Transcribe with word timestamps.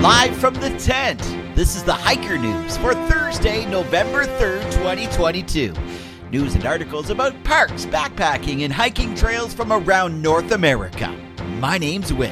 Live 0.00 0.36
from 0.36 0.54
the 0.54 0.70
tent, 0.78 1.18
this 1.56 1.74
is 1.74 1.82
the 1.82 1.92
Hiker 1.92 2.38
News 2.38 2.76
for 2.76 2.94
Thursday, 2.94 3.66
November 3.66 4.26
3rd, 4.26 4.62
2022. 4.74 5.74
News 6.30 6.54
and 6.54 6.64
articles 6.64 7.10
about 7.10 7.42
parks, 7.42 7.84
backpacking, 7.84 8.62
and 8.62 8.72
hiking 8.72 9.16
trails 9.16 9.52
from 9.52 9.72
around 9.72 10.22
North 10.22 10.52
America. 10.52 11.12
My 11.58 11.78
name's 11.78 12.12
Whip. 12.12 12.30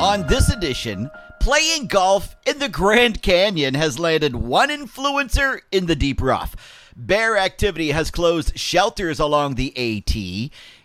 On 0.00 0.26
this 0.26 0.52
edition, 0.52 1.08
playing 1.38 1.86
golf 1.86 2.34
in 2.44 2.58
the 2.58 2.68
Grand 2.68 3.22
Canyon 3.22 3.74
has 3.74 3.96
landed 3.96 4.34
one 4.34 4.70
influencer 4.70 5.60
in 5.70 5.86
the 5.86 5.94
deep 5.94 6.20
rough. 6.20 6.90
Bear 6.96 7.38
Activity 7.38 7.92
has 7.92 8.10
closed 8.10 8.58
shelters 8.58 9.20
along 9.20 9.54
the 9.54 9.72
AT. 9.76 10.16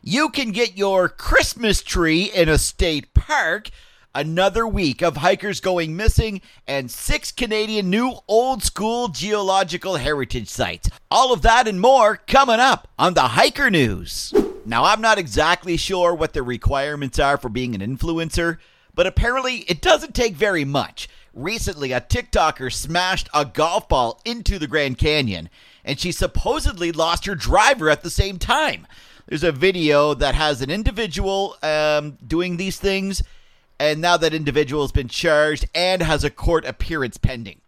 You 0.04 0.30
can 0.30 0.52
get 0.52 0.78
your 0.78 1.10
Christmas 1.10 1.82
tree 1.82 2.26
in 2.26 2.50
a 2.50 2.60
state 2.60 3.16
park. 3.16 3.72
Another 4.16 4.68
week 4.68 5.02
of 5.02 5.18
hikers 5.18 5.60
going 5.60 5.96
missing 5.96 6.40
and 6.68 6.92
six 6.92 7.32
Canadian 7.32 7.90
new 7.90 8.14
old 8.28 8.62
school 8.62 9.08
geological 9.08 9.96
heritage 9.96 10.50
sites. 10.50 10.88
All 11.10 11.34
of 11.34 11.42
that 11.42 11.68
and 11.68 11.82
more 11.82 12.18
coming 12.28 12.60
up 12.60 12.88
on 13.00 13.16
the 13.16 13.30
Hiker 13.30 13.72
News. 13.72 14.32
Now, 14.68 14.84
I'm 14.84 15.02
not 15.02 15.18
exactly 15.18 15.78
sure 15.78 16.14
what 16.14 16.34
the 16.34 16.44
requirements 16.44 17.18
are 17.18 17.38
for 17.38 17.50
being 17.50 17.74
an 17.74 17.82
influencer, 17.82 18.60
but 18.94 19.08
apparently 19.08 19.62
it 19.62 19.82
doesn't 19.82 20.14
take 20.14 20.36
very 20.36 20.64
much. 20.64 21.10
Recently, 21.34 21.92
a 21.92 22.00
TikToker 22.00 22.72
smashed 22.72 23.30
a 23.34 23.46
golf 23.46 23.90
ball 23.90 24.22
into 24.26 24.60
the 24.60 24.68
Grand 24.68 25.00
Canyon, 25.00 25.50
and 25.84 26.00
she 26.00 26.12
supposedly 26.12 26.92
lost 26.92 27.26
her 27.26 27.34
driver 27.34 27.90
at 27.90 28.04
the 28.04 28.12
same 28.12 28.38
time. 28.38 28.86
There's 29.26 29.44
a 29.44 29.52
video 29.52 30.14
that 30.14 30.36
has 30.36 30.62
an 30.62 30.70
individual 30.70 31.58
um, 31.64 32.20
doing 32.28 32.58
these 32.58 32.78
things 32.78 33.24
and 33.84 34.00
now 34.00 34.16
that 34.16 34.34
individual 34.34 34.82
has 34.82 34.94
been 34.94 35.10
charged 35.10 35.68
and 35.76 36.02
has 36.02 36.24
a 36.24 36.30
court 36.30 36.64
appearance 36.64 37.18
pending. 37.18 37.60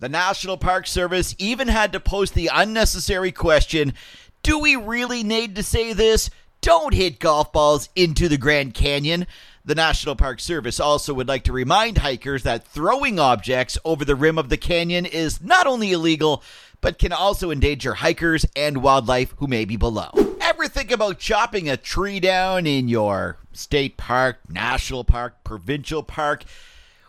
The 0.00 0.08
National 0.10 0.58
Park 0.58 0.86
Service 0.86 1.34
even 1.38 1.68
had 1.68 1.92
to 1.92 2.00
post 2.00 2.34
the 2.34 2.50
unnecessary 2.52 3.32
question 3.32 3.94
Do 4.42 4.58
we 4.58 4.76
really 4.76 5.22
need 5.22 5.56
to 5.56 5.62
say 5.62 5.94
this? 5.94 6.28
Don't 6.60 6.92
hit 6.92 7.18
golf 7.18 7.54
balls 7.54 7.88
into 7.96 8.28
the 8.28 8.36
Grand 8.36 8.74
Canyon. 8.74 9.26
The 9.64 9.74
National 9.74 10.14
Park 10.14 10.40
Service 10.40 10.78
also 10.78 11.14
would 11.14 11.28
like 11.28 11.44
to 11.44 11.52
remind 11.52 11.98
hikers 11.98 12.42
that 12.42 12.66
throwing 12.66 13.18
objects 13.18 13.78
over 13.82 14.04
the 14.04 14.14
rim 14.14 14.38
of 14.38 14.50
the 14.50 14.58
canyon 14.58 15.06
is 15.06 15.40
not 15.40 15.66
only 15.66 15.92
illegal, 15.92 16.42
but 16.82 16.98
can 16.98 17.12
also 17.12 17.50
endanger 17.50 17.94
hikers 17.94 18.44
and 18.54 18.82
wildlife 18.82 19.32
who 19.38 19.46
may 19.46 19.64
be 19.64 19.76
below. 19.76 20.10
Ever 20.52 20.68
think 20.68 20.90
about 20.90 21.18
chopping 21.18 21.70
a 21.70 21.78
tree 21.78 22.20
down 22.20 22.66
in 22.66 22.86
your 22.86 23.38
state 23.54 23.96
park, 23.96 24.36
national 24.50 25.02
park, 25.02 25.42
provincial 25.44 26.02
park? 26.02 26.44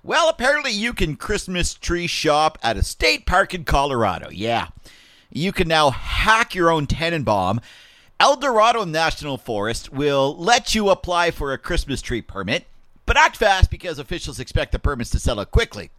Well, 0.02 0.30
apparently 0.30 0.72
you 0.72 0.94
can 0.94 1.18
Christmas 1.18 1.74
tree 1.74 2.08
shop 2.08 2.58
at 2.64 2.78
a 2.78 2.84
state 2.84 3.26
park 3.26 3.54
in 3.54 3.66
Colorado. 3.66 4.30
Yeah. 4.32 4.70
You 5.30 5.52
can 5.52 5.68
now 5.68 5.90
hack 5.90 6.56
your 6.56 6.72
own 6.72 6.88
Tannenbaum. 6.88 7.60
Eldorado 8.18 8.86
National 8.86 9.38
Forest 9.38 9.92
will 9.92 10.38
let 10.38 10.74
you 10.74 10.90
apply 10.90 11.32
for 11.32 11.52
a 11.52 11.58
Christmas 11.58 12.02
tree 12.02 12.22
permit, 12.22 12.66
but 13.06 13.18
act 13.18 13.36
fast 13.36 13.70
because 13.70 14.00
officials 14.00 14.40
expect 14.40 14.72
the 14.72 14.80
permits 14.80 15.10
to 15.10 15.20
sell 15.20 15.42
out 15.42 15.52
quickly. 15.52 15.90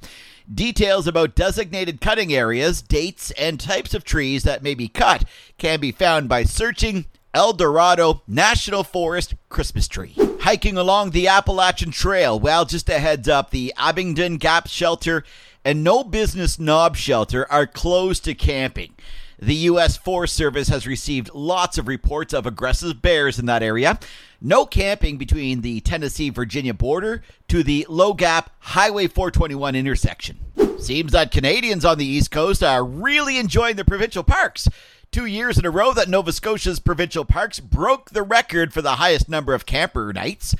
Details 0.53 1.06
about 1.06 1.34
designated 1.34 2.00
cutting 2.00 2.33
areas, 2.33 2.81
dates, 2.81 3.33
and 3.33 3.61
types 3.61 3.92
of 3.92 4.03
trees 4.03 4.45
that 4.45 4.62
may 4.62 4.75
be 4.75 4.89
cut 4.89 5.27
can 5.59 5.78
be 5.78 5.92
found 5.92 6.27
by 6.27 6.42
searching 6.45 7.05
Eldorado 7.34 8.22
National 8.28 8.84
Forest 8.84 9.34
Christmas 9.48 9.88
tree. 9.88 10.14
Hiking 10.40 10.77
along 10.77 11.10
the 11.10 11.27
Appalachian 11.27 11.91
Trail. 11.91 12.38
Well, 12.38 12.64
just 12.64 12.88
a 12.88 13.00
heads 13.00 13.28
up 13.28 13.50
the 13.50 13.74
Abingdon 13.76 14.36
Gap 14.36 14.68
Shelter 14.68 15.24
and 15.64 15.82
No 15.82 16.04
Business 16.04 16.60
Knob 16.60 16.96
Shelter 16.96 17.50
are 17.50 17.66
closed 17.66 18.24
to 18.24 18.34
camping. 18.34 18.94
The 19.38 19.54
U.S. 19.54 19.97
Forest 19.97 20.34
Service 20.34 20.69
has 20.69 20.86
received 20.86 21.34
lots 21.34 21.76
of 21.76 21.88
reports 21.88 22.32
of 22.32 22.47
aggressive 22.47 23.03
bears 23.03 23.38
in 23.38 23.47
that 23.47 23.64
area. 23.64 23.98
No 24.41 24.64
camping 24.64 25.16
between 25.16 25.62
the 25.62 25.80
Tennessee 25.80 26.30
Virginia 26.30 26.72
border 26.72 27.22
to 27.48 27.64
the 27.64 27.84
Low 27.88 28.12
Gap 28.12 28.50
Highway 28.60 29.09
421 29.09 29.75
intersection. 29.75 30.38
Seems 30.78 31.12
that 31.12 31.32
Canadians 31.32 31.84
on 31.84 31.98
the 31.98 32.06
East 32.06 32.30
Coast 32.30 32.62
are 32.62 32.84
really 32.84 33.38
enjoying 33.38 33.76
the 33.76 33.84
provincial 33.84 34.22
parks. 34.22 34.69
Two 35.14 35.26
years 35.26 35.56
in 35.58 35.64
a 35.64 35.70
row 35.70 35.92
that 35.92 36.08
Nova 36.08 36.32
Scotia's 36.32 36.80
provincial 36.80 37.25
parks 37.25 37.60
broke 37.60 38.10
the 38.10 38.25
record 38.25 38.72
for 38.72 38.82
the 38.82 38.97
highest 38.97 39.28
number 39.28 39.54
of 39.54 39.64
camper 39.64 40.12
nights. 40.12 40.56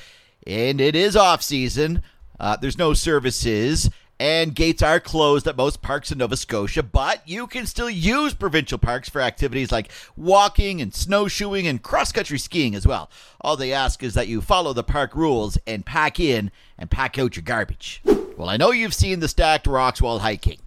And 0.47 0.81
it 0.81 0.94
is 0.94 1.16
off 1.16 1.42
season. 1.42 2.04
Uh, 2.38 2.54
there's 2.54 2.78
no 2.78 2.94
services 2.94 3.91
and 4.20 4.54
gates 4.54 4.81
are 4.81 5.00
closed 5.00 5.48
at 5.48 5.56
most 5.56 5.82
parks 5.82 6.12
in 6.12 6.19
Nova 6.19 6.37
Scotia, 6.37 6.84
but 6.84 7.28
you 7.28 7.48
can 7.48 7.66
still 7.66 7.91
use 7.91 8.32
provincial 8.32 8.78
parks 8.78 9.09
for 9.09 9.20
activities 9.20 9.72
like 9.72 9.91
walking 10.16 10.81
and 10.81 10.94
snowshoeing 10.94 11.66
and 11.66 11.82
cross 11.82 12.12
country 12.12 12.38
skiing 12.38 12.76
as 12.76 12.87
well. 12.87 13.10
All 13.41 13.56
they 13.56 13.72
ask 13.72 14.04
is 14.04 14.14
that 14.14 14.28
you 14.28 14.41
follow 14.41 14.72
the 14.72 14.84
park 14.84 15.16
rules 15.16 15.59
and 15.66 15.84
pack 15.84 16.20
in 16.20 16.53
and 16.78 16.88
pack 16.88 17.19
out 17.19 17.34
your 17.34 17.43
garbage. 17.43 18.03
Well, 18.37 18.48
I 18.48 18.56
know 18.56 18.70
you've 18.70 18.94
seen 18.94 19.19
the 19.19 19.26
stacked 19.26 19.66
rocks 19.66 20.00
while 20.00 20.20
hiking. 20.20 20.59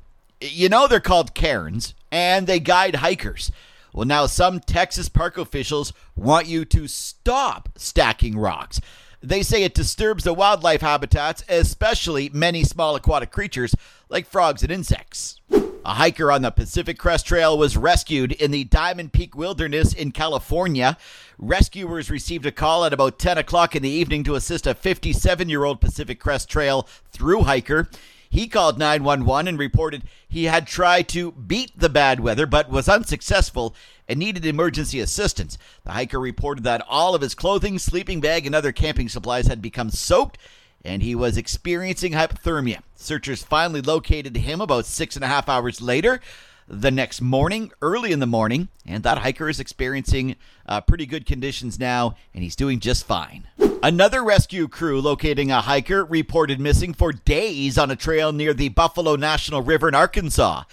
You 0.41 0.67
know 0.67 0.87
they're 0.87 0.99
called 0.99 1.33
cairns, 1.33 1.93
and 2.11 2.47
they 2.47 2.59
guide 2.59 2.95
hikers. 2.95 3.49
Well, 3.97 4.05
now 4.05 4.27
some 4.27 4.59
Texas 4.59 5.09
park 5.09 5.39
officials 5.39 5.91
want 6.15 6.45
you 6.45 6.65
to 6.65 6.87
stop 6.87 7.69
stacking 7.77 8.37
rocks. 8.37 8.79
They 9.23 9.41
say 9.41 9.63
it 9.63 9.73
disturbs 9.73 10.23
the 10.23 10.35
wildlife 10.35 10.81
habitats, 10.81 11.43
especially 11.49 12.29
many 12.31 12.63
small 12.63 12.95
aquatic 12.95 13.31
creatures 13.31 13.73
like 14.07 14.27
frogs 14.27 14.61
and 14.61 14.71
insects. 14.71 15.41
A 15.51 15.95
hiker 15.95 16.31
on 16.31 16.43
the 16.43 16.51
Pacific 16.51 16.99
Crest 16.99 17.25
Trail 17.25 17.57
was 17.57 17.75
rescued 17.75 18.33
in 18.33 18.51
the 18.51 18.65
Diamond 18.65 19.13
Peak 19.13 19.35
Wilderness 19.35 19.95
in 19.95 20.11
California. 20.11 20.95
Rescuers 21.39 22.11
received 22.11 22.45
a 22.45 22.51
call 22.51 22.85
at 22.85 22.93
about 22.93 23.17
10 23.17 23.39
o'clock 23.39 23.75
in 23.75 23.81
the 23.81 23.89
evening 23.89 24.23
to 24.25 24.35
assist 24.35 24.67
a 24.67 24.75
57 24.75 25.49
year 25.49 25.63
old 25.63 25.81
Pacific 25.81 26.19
Crest 26.19 26.51
Trail 26.51 26.87
through 27.09 27.45
hiker. 27.45 27.89
He 28.37 28.47
called 28.47 28.77
911 28.77 29.47
and 29.47 29.57
reported 29.57 30.03
he 30.29 30.43
had 30.43 30.67
tried 30.67 31.07
to 31.07 31.31
beat 31.31 31.71
the 31.75 31.89
bad 31.89 32.19
weather 32.19 32.45
but 32.45 32.69
was 32.69 32.87
unsuccessful 32.87 33.75
and 34.07 34.19
needed 34.19 34.45
emergency 34.45 34.99
assistance. 34.99 35.57
The 35.83 35.93
hiker 35.93 36.19
reported 36.19 36.63
that 36.63 36.85
all 36.87 37.15
of 37.15 37.23
his 37.23 37.33
clothing, 37.33 37.79
sleeping 37.79 38.21
bag, 38.21 38.45
and 38.45 38.53
other 38.53 38.71
camping 38.71 39.09
supplies 39.09 39.47
had 39.47 39.59
become 39.59 39.89
soaked 39.89 40.37
and 40.85 41.01
he 41.01 41.15
was 41.15 41.35
experiencing 41.35 42.11
hypothermia. 42.11 42.83
Searchers 42.93 43.41
finally 43.41 43.81
located 43.81 44.37
him 44.37 44.61
about 44.61 44.85
six 44.85 45.15
and 45.15 45.25
a 45.25 45.27
half 45.27 45.49
hours 45.49 45.81
later 45.81 46.21
the 46.67 46.91
next 46.91 47.21
morning, 47.21 47.71
early 47.81 48.11
in 48.11 48.19
the 48.19 48.25
morning, 48.25 48.67
and 48.85 49.03
that 49.03 49.19
hiker 49.19 49.47
is 49.47 49.59
experiencing 49.59 50.35
uh, 50.67 50.81
pretty 50.81 51.05
good 51.05 51.25
conditions 51.25 51.79
now, 51.79 52.15
and 52.33 52.43
he's 52.43 52.55
doing 52.55 52.79
just 52.79 53.05
fine. 53.05 53.47
Another 53.81 54.23
rescue 54.23 54.67
crew 54.67 54.99
locating 54.99 55.49
a 55.49 55.61
hiker 55.61 56.03
reported 56.03 56.59
missing 56.59 56.93
for 56.93 57.13
days 57.13 57.77
on 57.77 57.89
a 57.89 57.95
trail 57.95 58.33
near 58.33 58.53
the 58.53 58.69
Buffalo 58.69 59.15
National 59.15 59.61
River 59.61 59.87
in 59.87 59.95
Arkansas. 59.95 60.63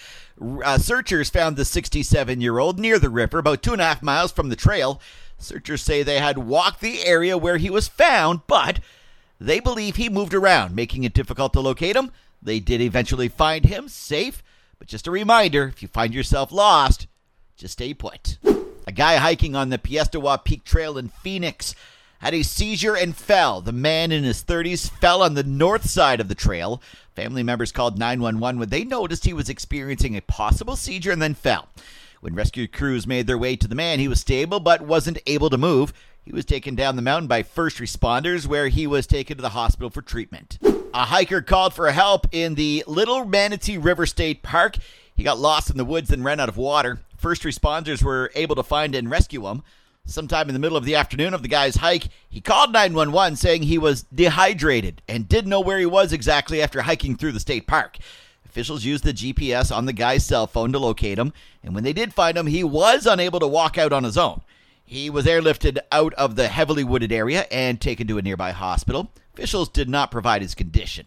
Uh, 0.41 0.79
searchers 0.79 1.31
found 1.31 1.57
the 1.57 1.65
67 1.65 2.41
year 2.41 2.59
old 2.59 2.81
near 2.81 2.99
the 2.99 3.11
river, 3.11 3.39
about 3.39 3.63
two 3.63 3.73
and 3.73 3.81
a 3.81 3.85
half 3.85 4.03
miles 4.03 4.33
from 4.33 4.49
the 4.49 4.57
trail. 4.57 5.01
Searchers 5.39 5.83
say 5.83 6.03
they 6.03 6.19
had 6.19 6.39
walked 6.39 6.81
the 6.81 7.05
area 7.05 7.39
where 7.39 7.59
he 7.59 7.71
was 7.71 7.87
found, 7.87 8.41
but 8.49 8.81
they 9.41 9.61
believe 9.61 9.97
he 9.97 10.09
moved 10.09 10.35
around, 10.35 10.75
making 10.75 11.05
it 11.05 11.15
difficult 11.15 11.53
to 11.53 11.61
locate 11.61 11.95
him. 11.95 12.11
They 12.43 12.59
did 12.59 12.81
eventually 12.81 13.29
find 13.29 13.65
him 13.65 13.89
safe 13.89 14.43
but 14.79 14.89
just 14.89 15.07
a 15.07 15.11
reminder 15.11 15.67
if 15.69 15.83
you 15.83 15.89
find 15.89 16.15
yourself 16.15 16.53
lost, 16.53 17.07
just 17.57 17.75
stay 17.75 17.95
put. 17.95 18.39
A 18.87 18.93
guy 18.93 19.17
hiking 19.17 19.57
on 19.57 19.71
the 19.71 19.79
Piestewa 19.79 20.45
Peak 20.45 20.65
Trail 20.65 20.99
in 20.99 21.09
Phoenix 21.09 21.75
had 22.19 22.35
a 22.35 22.43
seizure 22.43 22.95
and 22.95 23.17
fell. 23.17 23.61
The 23.61 23.73
man 23.73 24.13
in 24.13 24.25
his 24.25 24.43
30s 24.43 24.91
fell 24.91 25.23
on 25.23 25.35
the 25.35 25.43
north 25.43 25.89
side 25.89 26.21
of 26.21 26.29
the 26.29 26.35
trail. 26.35 26.83
Family 27.15 27.43
members 27.43 27.73
called 27.73 27.99
911 27.99 28.59
when 28.59 28.69
they 28.69 28.85
noticed 28.85 29.25
he 29.25 29.33
was 29.33 29.49
experiencing 29.49 30.17
a 30.17 30.23
possible 30.23 30.77
seizure 30.77 31.13
and 31.13 31.23
then 31.23 31.35
fell. 31.35 31.69
When 32.21 32.35
rescue 32.35 32.67
crews 32.67 33.07
made 33.07 33.27
their 33.27 33.37
way 33.37 33.57
to 33.57 33.69
the 33.69 33.75
man, 33.75 33.99
he 33.99 34.09
was 34.09 34.21
stable 34.21 34.59
but 34.59 34.81
wasn't 34.81 35.19
able 35.27 35.51
to 35.51 35.59
move. 35.59 35.93
He 36.25 36.33
was 36.33 36.47
taken 36.47 36.75
down 36.75 36.97
the 36.97 37.03
mountain 37.03 37.29
by 37.29 37.43
first 37.43 37.77
responders, 37.77 38.47
where 38.47 38.69
he 38.69 38.87
was 38.87 39.07
taken 39.07 39.37
to 39.37 39.43
the 39.43 39.51
hospital 39.51 39.91
for 39.91 40.01
treatment. 40.01 40.59
A 40.95 41.05
hiker 41.05 41.43
called 41.43 41.75
for 41.75 41.91
help 41.91 42.27
in 42.33 42.55
the 42.55 42.83
Little 42.87 43.27
Manatee 43.27 43.77
River 43.77 44.07
State 44.07 44.43
Park. 44.43 44.79
He 45.15 45.23
got 45.23 45.39
lost 45.39 45.69
in 45.69 45.77
the 45.77 45.85
woods 45.85 46.11
and 46.11 46.25
ran 46.25 46.41
out 46.41 46.49
of 46.49 46.57
water. 46.57 47.01
First 47.19 47.43
responders 47.43 48.03
were 48.03 48.31
able 48.35 48.57
to 48.57 48.63
find 48.63 48.95
and 48.95 49.11
rescue 49.11 49.47
him. 49.47 49.63
Sometime 50.07 50.49
in 50.49 50.55
the 50.55 50.59
middle 50.59 50.77
of 50.77 50.85
the 50.85 50.95
afternoon 50.95 51.35
of 51.35 51.43
the 51.43 51.49
guy's 51.49 51.77
hike, 51.77 52.09
he 52.29 52.41
called 52.41 52.73
911 52.73 53.37
saying 53.37 53.63
he 53.63 53.79
was 53.79 54.03
dehydrated 54.05 55.03
and 55.09 55.29
didn't 55.29 55.51
know 55.51 55.61
where 55.61 55.79
he 55.79 55.87
was 55.87 56.13
exactly 56.13 56.63
after 56.63 56.83
hiking 56.83 57.17
through 57.17 57.33
the 57.33 57.41
state 57.41 57.67
park. 57.67 57.99
Officials 58.47 58.85
used 58.85 59.05
the 59.05 59.13
GPS 59.13 59.75
on 59.75 59.87
the 59.87 59.93
guy's 59.93 60.25
cell 60.25 60.47
phone 60.47 60.73
to 60.73 60.79
locate 60.79 61.19
him, 61.19 61.33
and 61.63 61.75
when 61.75 61.85
they 61.85 61.93
did 61.93 62.15
find 62.15 62.37
him, 62.37 62.47
he 62.47 62.63
was 62.63 63.07
unable 63.07 63.41
to 63.41 63.49
walk 63.49 63.79
out 63.79 63.93
on 63.93 64.05
his 64.05 64.17
own. 64.17 64.43
He 64.87 65.09
was 65.09 65.25
airlifted 65.25 65.79
out 65.91 66.13
of 66.15 66.37
the 66.37 66.49
heavily 66.49 66.85
wooded 66.85 67.11
area 67.11 67.47
and 67.51 67.81
taken 67.81 68.07
to 68.07 68.19
a 68.19 68.23
nearby 68.23 68.53
hospital. 68.53 69.11
Officials 69.33 69.71
did 69.71 69.89
not 69.89 70.11
provide 70.11 70.43
his 70.43 70.55
condition. 70.55 71.07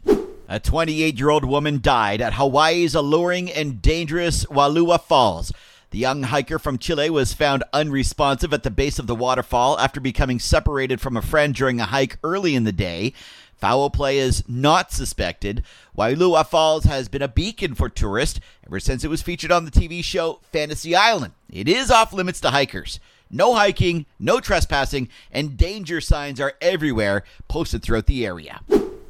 A 0.50 0.60
28 0.60 1.18
year 1.18 1.30
old 1.30 1.46
woman 1.46 1.80
died 1.82 2.20
at 2.20 2.34
Hawaii's 2.34 2.96
alluring 2.96 3.52
and 3.52 3.82
dangerous 3.82 4.46
Wailua 4.46 5.02
Falls. 5.02 5.54
The 5.92 6.00
young 6.00 6.24
hiker 6.24 6.58
from 6.58 6.80
Chile 6.80 7.10
was 7.10 7.34
found 7.34 7.64
unresponsive 7.72 8.54
at 8.54 8.64
the 8.64 8.72
base 8.72 8.98
of 8.98 9.08
the 9.08 9.16
waterfall 9.16 9.80
after 9.80 10.02
becoming 10.02 10.40
separated 10.40 11.00
from 11.00 11.16
a 11.16 11.22
friend 11.22 11.54
during 11.54 11.80
a 11.80 11.86
hike 11.86 12.18
early 12.24 12.56
in 12.56 12.64
the 12.64 12.72
day. 12.72 13.14
Foul 13.58 13.90
play 13.90 14.18
is 14.18 14.44
not 14.48 14.92
suspected. 14.92 15.64
Wailua 15.98 16.46
Falls 16.46 16.84
has 16.86 17.08
been 17.08 17.22
a 17.22 17.28
beacon 17.28 17.74
for 17.76 17.90
tourists 17.90 18.40
ever 18.66 18.80
since 18.80 19.04
it 19.04 19.10
was 19.10 19.22
featured 19.22 19.52
on 19.52 19.66
the 19.66 19.72
TV 19.72 20.04
show 20.04 20.40
Fantasy 20.52 20.96
Island. 20.96 21.34
It 21.50 21.68
is 21.68 21.90
off 21.90 22.12
limits 22.12 22.42
to 22.42 22.52
hikers. 22.52 23.00
No 23.30 23.56
hiking, 23.56 24.06
no 24.20 24.40
trespassing, 24.40 25.10
and 25.32 25.58
danger 25.58 26.00
signs 26.02 26.40
are 26.40 26.54
everywhere 26.62 27.24
posted 27.48 27.84
throughout 27.84 28.06
the 28.06 28.26
area. 28.26 28.62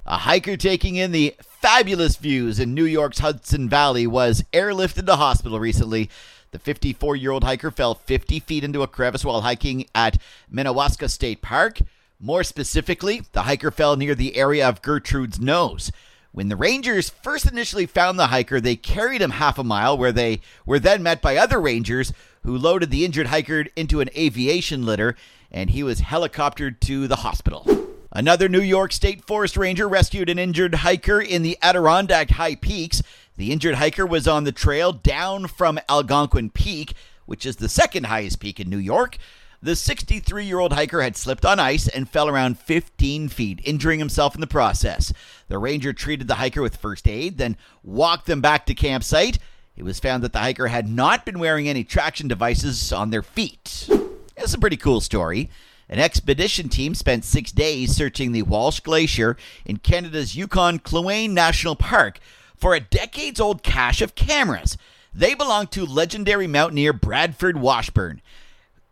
A 0.06 0.18
hiker 0.19 0.58
taking 0.58 0.96
in 0.96 1.12
the 1.12 1.36
fabulous 1.42 2.16
views 2.16 2.60
in 2.60 2.74
New 2.74 2.86
York's 2.86 3.19
Hudson 3.19 3.68
Valley 3.68 4.08
was 4.08 4.44
airlifted 4.54 5.06
to 5.06 5.16
hospital 5.18 5.60
recently. 5.60 6.10
The 6.52 6.60
54 6.60 7.16
year 7.18 7.31
old 7.31 7.44
hiker 7.44 7.72
fell 7.72 7.94
50 7.94 8.40
feet 8.40 8.64
into 8.64 8.81
a 8.81 8.88
crevice 8.88 9.25
while 9.25 9.42
hiking 9.42 9.86
at 9.94 10.18
Minnewaska 10.52 11.10
State 11.10 11.42
Park. 11.42 11.80
More 12.20 12.44
specifically, 12.44 13.22
the 13.34 13.44
hiker 13.44 13.70
fell 13.70 13.96
near 13.96 14.16
the 14.16 14.38
area 14.38 14.68
of 14.68 14.81
Gertrude's 14.81 15.40
Nose. 15.40 15.92
When 16.31 16.50
the 16.50 16.56
Rangers 16.56 17.10
first 17.10 17.46
initially 17.46 17.86
found 17.86 18.18
the 18.18 18.28
hiker, 18.28 18.62
they 18.62 18.75
carried 18.75 19.22
him 19.22 19.31
half 19.31 19.58
a 19.58 19.63
mile, 19.63 19.98
where 19.98 20.12
they 20.12 20.42
were 20.66 20.80
then 20.80 21.04
met 21.04 21.22
by 21.22 21.36
other 21.36 21.60
Rangers 21.60 22.13
who 22.48 22.58
loaded 22.58 22.90
the 22.90 23.04
injured 23.04 23.28
hiker 23.28 23.66
into 23.76 24.00
an 24.00 24.10
aviation 24.16 24.86
litter, 24.86 25.18
and 25.52 25.72
he 25.72 25.84
was 25.84 26.00
helicoptered 26.00 26.80
to 26.80 27.06
the 27.06 27.18
hospital. 27.18 27.68
Another 28.10 28.48
New 28.48 28.62
York 28.62 28.94
State 28.94 29.26
Forest 29.26 29.58
Ranger 29.58 29.86
rescued 29.86 30.30
an 30.30 30.40
injured 30.40 30.76
hiker 30.76 31.20
in 31.20 31.44
the 31.44 31.58
Adirondack 31.62 32.30
High 32.30 32.56
Peaks. 32.56 33.04
The 33.36 33.52
injured 33.52 33.76
hiker 33.76 34.06
was 34.06 34.30
on 34.30 34.46
the 34.46 34.54
trail 34.54 34.94
down 34.94 35.48
from 35.48 35.78
Algonquin 35.90 36.52
Peak, 36.52 36.94
which 37.26 37.46
is 37.46 37.58
the 37.58 37.68
second 37.68 38.06
highest 38.06 38.40
peak 38.40 38.62
in 38.62 38.70
New 38.70 38.78
York. 38.78 39.18
The 39.62 39.76
63 39.76 40.46
year 40.46 40.60
old 40.60 40.72
hiker 40.72 41.02
had 41.02 41.18
slipped 41.18 41.46
on 41.46 41.60
ice 41.60 41.90
and 41.90 42.10
fell 42.10 42.30
around 42.30 42.60
15 42.60 43.28
feet, 43.28 43.60
injuring 43.66 44.00
himself 44.00 44.36
in 44.36 44.42
the 44.42 44.48
process. 44.48 45.12
The 45.50 45.58
ranger 45.58 45.92
treated 45.92 46.30
the 46.30 46.36
hiker 46.36 46.62
with 46.62 46.78
first 46.78 47.10
aid, 47.10 47.40
then 47.40 47.58
walked 47.84 48.26
them 48.26 48.40
back 48.40 48.66
to 48.68 48.74
campsite. 48.74 49.38
It 49.77 49.83
was 49.83 50.00
found 50.00 50.24
that 50.24 50.33
the 50.33 50.39
hiker 50.39 50.68
had 50.68 50.89
not 50.89 51.25
been 51.25 51.39
wearing 51.39 51.69
any 51.69 51.83
traction 51.83 52.27
devices 52.27 52.91
on 52.91 53.12
their 53.12 53.21
feet. 53.21 53.88
It's 54.35 54.53
a 54.53 54.59
pretty 54.59 54.75
cool 54.75 55.00
story. 55.00 55.50
An 55.88 56.00
expedition 56.00 56.68
team 56.68 56.95
spent 56.95 57.24
six 57.24 57.51
days 57.51 57.95
searching 57.95 58.33
the 58.33 58.41
Walsh 58.41 58.81
Glacier 58.81 59.38
in 59.65 59.77
Canada's 59.77 60.35
Yukon 60.35 60.79
Kluane 60.79 61.29
National 61.29 61.75
Park 61.75 62.19
for 62.57 62.74
a 62.74 62.81
decades 62.81 63.39
old 63.39 63.63
cache 63.63 64.01
of 64.01 64.15
cameras. 64.15 64.77
They 65.13 65.33
belonged 65.33 65.71
to 65.71 65.85
legendary 65.85 66.47
mountaineer 66.47 66.91
Bradford 66.91 67.57
Washburn 67.57 68.21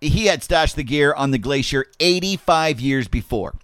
he 0.01 0.25
had 0.27 0.43
stashed 0.43 0.75
the 0.75 0.83
gear 0.83 1.13
on 1.13 1.31
the 1.31 1.37
glacier 1.37 1.85
85 1.99 2.79
years 2.79 3.07
before. 3.07 3.55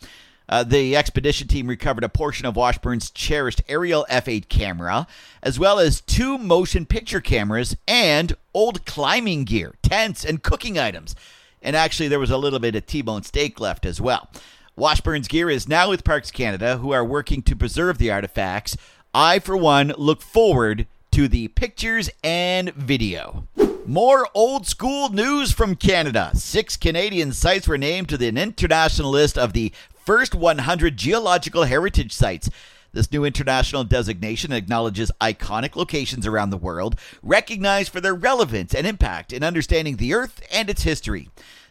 Uh, 0.50 0.64
the 0.64 0.96
expedition 0.96 1.48
team 1.48 1.68
recovered 1.68 2.04
a 2.04 2.10
portion 2.10 2.46
of 2.46 2.56
Washburn's 2.56 3.10
cherished 3.10 3.62
aerial 3.70 4.06
F8 4.10 4.50
camera, 4.50 5.08
as 5.42 5.58
well 5.58 5.80
as 5.80 6.02
two 6.02 6.38
motion 6.38 6.86
picture 6.86 7.22
cameras 7.22 7.76
and 7.88 8.36
old 8.54 8.86
climbing 8.86 9.46
gear, 9.46 9.76
tents, 9.82 10.26
and 10.26 10.44
cooking 10.44 10.78
items. 10.78 11.16
And 11.62 11.76
actually, 11.76 12.10
there 12.10 12.20
was 12.20 12.32
a 12.32 12.38
little 12.38 12.60
bit 12.60 12.76
of 12.76 12.86
T 12.86 13.02
bone 13.02 13.24
steak 13.24 13.60
left 13.60 13.86
as 13.86 14.02
well. 14.02 14.30
Washburn's 14.76 15.28
gear 15.28 15.50
is 15.50 15.68
now 15.68 15.90
with 15.90 16.04
Parks 16.04 16.32
Canada, 16.32 16.78
who 16.78 16.92
are 16.92 17.06
working 17.06 17.42
to 17.44 17.56
preserve 17.56 17.98
the 17.98 18.10
artifacts. 18.12 18.76
I, 19.14 19.40
for 19.40 19.56
one, 19.56 19.94
look 19.98 20.22
forward 20.22 20.88
to 21.12 21.28
the 21.28 21.50
pictures 21.50 22.10
and 22.24 22.74
video. 22.74 23.48
More 23.86 24.28
old 24.34 24.68
school 24.68 25.10
news 25.10 25.52
from 25.52 25.76
Canada. 25.76 26.32
Six 26.34 26.78
Canadian 26.78 27.34
sites 27.34 27.68
were 27.68 27.78
named 27.78 28.10
to 28.10 28.18
the 28.18 28.28
international 28.30 29.12
list 29.12 29.38
of 29.38 29.54
the 29.54 29.74
first 30.06 30.36
100 30.36 30.98
geological 30.98 31.63
heritage 31.63 32.13
sites. 32.13 32.50
This 32.94 33.12
new 33.12 33.24
international 33.24 33.86
designation 33.86 34.51
acknowledges 34.51 35.12
iconic 35.21 35.75
locations 35.75 36.27
around 36.27 36.50
the 36.50 36.57
world, 36.57 37.00
recognized 37.24 37.92
for 37.92 38.01
their 38.01 38.15
relevance 38.15 38.75
and 38.75 38.86
impact 38.86 39.31
in 39.31 39.44
understanding 39.44 39.95
the 39.95 40.13
Earth 40.13 40.42
and 40.51 40.69
its 40.69 40.83
history. 40.83 41.30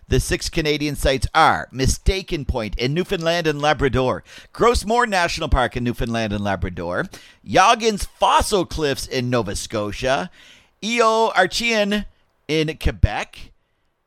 The 0.09 0.19
six 0.19 0.49
Canadian 0.49 0.97
sites 0.97 1.29
are 1.35 1.69
Mistaken 1.71 2.45
Point 2.45 2.77
in 2.77 2.95
Newfoundland 2.95 3.47
and 3.47 3.61
Labrador, 3.63 4.25
Moor 4.87 5.07
National 5.07 5.49
Park 5.49 5.77
in 5.77 5.85
Newfoundland 5.85 6.33
and 6.33 6.43
Labrador, 6.43 7.07
Joggins 7.45 8.07
Fossil 8.07 8.67
Cliffs 8.67 9.07
in 9.07 9.31
Nova 9.31 9.55
Scotia, 9.55 10.31
Eoarchean 10.83 12.07
in 12.49 12.77
Quebec, 12.79 13.53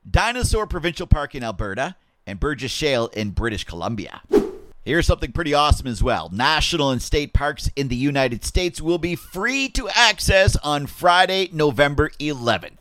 Dinosaur 0.10 0.68
Provincial 0.68 1.08
Park 1.08 1.36
in 1.36 1.44
Alberta, 1.44 1.96
and 2.26 2.40
Burgess 2.40 2.72
Shale 2.72 3.08
in 3.08 3.32
British 3.32 3.64
Columbia. 3.64 4.22
Here's 4.86 5.08
something 5.08 5.32
pretty 5.32 5.54
awesome 5.54 5.88
as 5.88 6.04
well. 6.04 6.30
National 6.34 6.92
and 6.92 7.02
state 7.02 7.32
parks 7.32 7.70
in 7.76 7.88
the 7.88 7.96
United 7.96 8.44
States 8.44 8.82
will 8.82 8.98
be 8.98 9.16
free 9.16 9.70
to 9.70 9.88
access 9.90 10.58
on 10.58 10.88
Friday, 10.88 11.50
November 11.54 12.10
11th. 12.20 12.80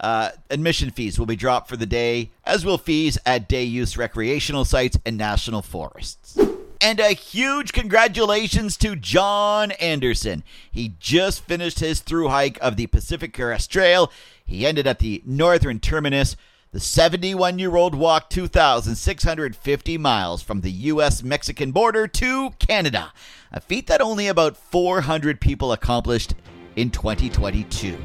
Uh, 0.00 0.30
admission 0.50 0.90
fees 0.90 1.18
will 1.18 1.26
be 1.26 1.36
dropped 1.36 1.68
for 1.68 1.76
the 1.76 1.86
day, 1.86 2.30
as 2.44 2.64
will 2.64 2.78
fees 2.78 3.18
at 3.24 3.48
day 3.48 3.62
use 3.62 3.96
recreational 3.96 4.64
sites 4.64 4.98
and 5.04 5.16
national 5.16 5.62
forests. 5.62 6.36
And 6.80 7.00
a 7.00 7.08
huge 7.08 7.72
congratulations 7.72 8.76
to 8.78 8.94
John 8.94 9.72
Anderson. 9.72 10.44
He 10.70 10.94
just 11.00 11.44
finished 11.44 11.80
his 11.80 12.00
through 12.00 12.28
hike 12.28 12.58
of 12.60 12.76
the 12.76 12.86
Pacific 12.86 13.32
Crest 13.32 13.70
Trail. 13.70 14.12
He 14.44 14.64
ended 14.64 14.86
at 14.86 15.00
the 15.00 15.22
northern 15.26 15.80
terminus. 15.80 16.36
The 16.70 16.80
71 16.80 17.58
year 17.58 17.76
old 17.76 17.94
walked 17.94 18.30
2,650 18.30 19.96
miles 19.96 20.42
from 20.42 20.60
the 20.60 20.70
U.S. 20.70 21.22
Mexican 21.22 21.72
border 21.72 22.06
to 22.06 22.50
Canada, 22.58 23.10
a 23.50 23.58
feat 23.58 23.86
that 23.86 24.02
only 24.02 24.28
about 24.28 24.54
400 24.54 25.40
people 25.40 25.72
accomplished 25.72 26.34
in 26.76 26.90
2022. 26.90 27.96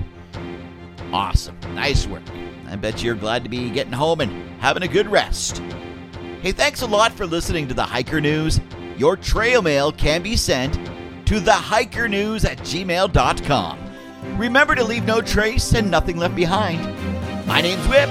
Awesome. 1.12 1.60
Nice 1.76 2.08
work. 2.08 2.24
I 2.70 2.78
bet 2.78 3.04
you're 3.04 3.16
glad 3.16 3.44
to 3.44 3.50
be 3.50 3.70
getting 3.70 3.92
home 3.92 4.22
and 4.22 4.32
having 4.62 4.84
a 4.84 4.88
good 4.88 5.12
rest. 5.12 5.58
Hey, 6.42 6.54
thanks 6.54 6.84
a 6.84 6.88
lot 6.88 7.12
for 7.12 7.26
listening 7.26 7.68
to 7.68 7.74
the 7.74 7.84
Hiker 7.84 8.22
News. 8.22 8.62
Your 8.98 9.18
trail 9.18 9.62
mail 9.62 9.92
can 9.92 10.22
be 10.24 10.38
sent 10.38 10.74
to 11.26 11.42
thehikernews 11.42 12.46
at 12.46 12.60
gmail.com. 12.60 13.80
Remember 14.38 14.74
to 14.74 14.86
leave 14.86 15.04
no 15.04 15.20
trace 15.20 15.74
and 15.74 15.92
nothing 15.92 16.16
left 16.16 16.36
behind. 16.38 16.82
My 17.46 17.60
name's 17.60 17.86
Whip. 17.90 18.10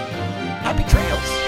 Happy 0.62 0.84
trails. 0.84 1.41